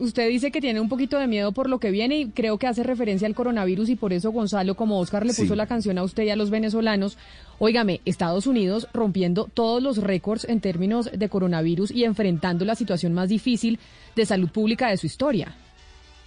[0.00, 2.66] Usted dice que tiene un poquito de miedo por lo que viene y creo que
[2.66, 5.56] hace referencia al coronavirus y por eso Gonzalo, como Oscar le puso sí.
[5.56, 7.18] la canción a usted y a los venezolanos,
[7.58, 13.12] óigame, Estados Unidos rompiendo todos los récords en términos de coronavirus y enfrentando la situación
[13.12, 13.78] más difícil
[14.16, 15.54] de salud pública de su historia.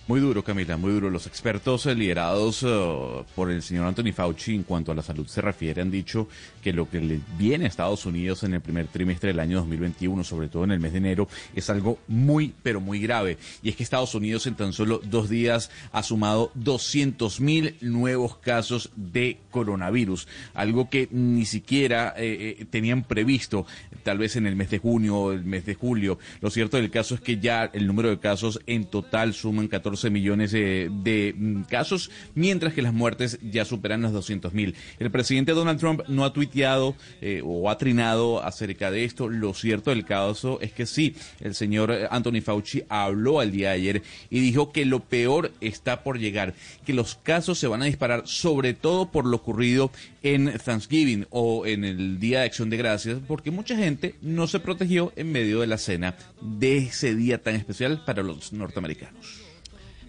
[0.06, 1.10] Muy duro, Camila, muy duro.
[1.10, 5.26] Los expertos eh, liderados uh, por el señor Anthony Fauci en cuanto a la salud
[5.28, 6.28] se refiere han dicho
[6.62, 10.26] que lo que le viene a Estados Unidos en el primer trimestre del año 2021,
[10.26, 13.38] sobre todo en el mes de enero, es algo muy, pero muy grave.
[13.62, 18.36] Y es que Estados Unidos en tan solo dos días ha sumado 200 mil nuevos
[18.36, 23.66] casos de coronavirus, algo que ni siquiera eh, eh, tenían previsto,
[24.04, 26.20] tal vez en el mes de junio o el mes de julio.
[26.42, 29.93] Lo cierto del caso es que ya el número de casos en total suman 14
[30.12, 31.36] millones de, de,
[31.70, 34.76] casos, mientras que las muertes ya superan los 200 mil.
[35.00, 39.30] El presidente Donald Trump no ha tuiteado eh, o ha trinado acerca de esto.
[39.30, 43.76] Lo cierto del caso es que sí, el señor Anthony Fauci habló al día de
[43.76, 46.54] ayer y dijo que lo peor está por llegar,
[46.86, 49.92] que los casos se van a disparar, sobre todo por lo ocurrido
[50.24, 54.60] en Thanksgiving o en el Día de Acción de Gracias, porque mucha gente no se
[54.60, 59.53] protegió en medio de la cena de ese día tan especial para los norteamericanos.